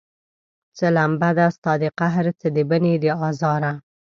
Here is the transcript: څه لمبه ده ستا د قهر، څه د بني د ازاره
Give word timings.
څه 0.77 0.87
لمبه 0.95 1.29
ده 1.37 1.47
ستا 1.55 1.73
د 1.81 1.83
قهر، 1.99 2.25
څه 2.39 2.47
د 2.55 2.57
بني 2.69 2.93
د 3.03 3.05
ازاره 3.27 3.73